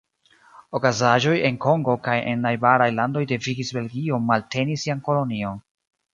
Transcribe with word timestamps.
Okazaĵoj 0.77 1.33
en 1.49 1.59
Kongo 1.65 1.95
kaj 2.07 2.15
en 2.31 2.41
najbaraj 2.47 2.89
landoj 3.01 3.23
devigis 3.33 3.71
Belgion 3.79 4.27
malteni 4.33 4.81
sian 4.87 5.07
kolonion. 5.11 5.63